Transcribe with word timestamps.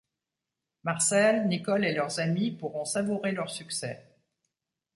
Marcel, 0.83 1.47
Nicole 1.47 1.85
et 1.85 1.91
leurs 1.93 2.19
amis 2.19 2.49
pourront 2.49 2.85
savourer 2.85 3.33
leur 3.33 3.51
succès. 3.51 4.03